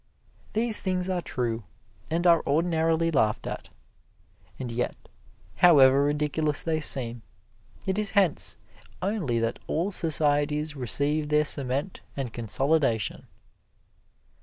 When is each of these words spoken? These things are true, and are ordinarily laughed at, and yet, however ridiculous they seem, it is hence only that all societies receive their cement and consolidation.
These 0.53 0.79
things 0.79 1.09
are 1.09 1.21
true, 1.21 1.63
and 2.09 2.25
are 2.25 2.41
ordinarily 2.47 3.11
laughed 3.11 3.45
at, 3.45 3.69
and 4.57 4.71
yet, 4.71 4.95
however 5.57 6.01
ridiculous 6.03 6.63
they 6.63 6.79
seem, 6.79 7.21
it 7.85 7.99
is 7.99 8.09
hence 8.17 8.57
only 9.03 9.37
that 9.37 9.59
all 9.67 9.91
societies 9.91 10.75
receive 10.75 11.29
their 11.29 11.45
cement 11.45 12.01
and 12.17 12.33
consolidation. 12.33 13.27